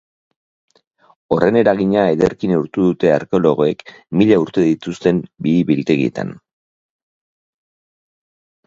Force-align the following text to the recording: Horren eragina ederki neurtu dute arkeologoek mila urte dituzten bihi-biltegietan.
Horren 1.35 1.59
eragina 1.61 2.05
ederki 2.13 2.49
neurtu 2.53 2.85
dute 2.87 3.13
arkeologoek 3.17 3.85
mila 4.23 4.41
urte 4.47 4.67
dituzten 4.71 5.21
bihi-biltegietan. 5.49 6.35